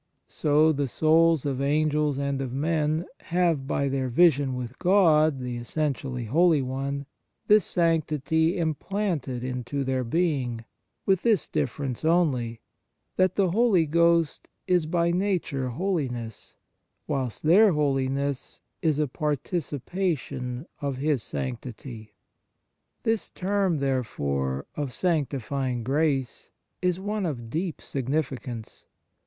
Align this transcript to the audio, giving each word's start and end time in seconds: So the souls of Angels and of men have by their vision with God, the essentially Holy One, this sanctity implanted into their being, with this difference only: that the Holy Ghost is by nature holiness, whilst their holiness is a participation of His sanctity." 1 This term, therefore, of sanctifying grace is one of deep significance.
So 0.27 0.71
the 0.71 0.87
souls 0.87 1.45
of 1.45 1.61
Angels 1.61 2.17
and 2.17 2.41
of 2.41 2.51
men 2.51 3.05
have 3.19 3.67
by 3.67 3.87
their 3.87 4.09
vision 4.09 4.55
with 4.55 4.79
God, 4.79 5.37
the 5.41 5.57
essentially 5.57 6.25
Holy 6.25 6.63
One, 6.63 7.05
this 7.45 7.65
sanctity 7.65 8.57
implanted 8.57 9.43
into 9.43 9.83
their 9.83 10.03
being, 10.03 10.65
with 11.05 11.21
this 11.21 11.47
difference 11.47 12.03
only: 12.03 12.61
that 13.15 13.35
the 13.35 13.51
Holy 13.51 13.85
Ghost 13.85 14.47
is 14.65 14.87
by 14.87 15.11
nature 15.11 15.69
holiness, 15.69 16.57
whilst 17.05 17.43
their 17.43 17.71
holiness 17.73 18.63
is 18.81 18.97
a 18.97 19.07
participation 19.07 20.65
of 20.79 20.97
His 20.97 21.21
sanctity." 21.21 22.15
1 23.03 23.03
This 23.03 23.29
term, 23.29 23.77
therefore, 23.77 24.65
of 24.75 24.93
sanctifying 24.93 25.83
grace 25.83 26.49
is 26.81 26.99
one 26.99 27.27
of 27.27 27.51
deep 27.51 27.83
significance. 27.83 28.87